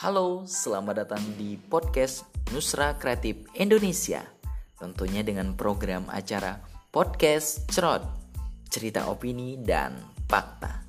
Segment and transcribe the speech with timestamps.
[0.00, 2.24] Halo, selamat datang di podcast
[2.56, 4.24] Nusra Kreatif Indonesia.
[4.80, 6.56] Tentunya dengan program acara
[6.88, 8.00] Podcast Cerot,
[8.72, 10.79] cerita opini dan fakta.